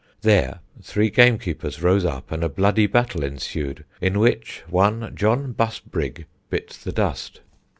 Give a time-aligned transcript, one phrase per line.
[0.23, 6.25] There three gamekeepers rose up, and a bloody battle ensued in which one John Busbrig
[6.49, 7.41] bit the dust.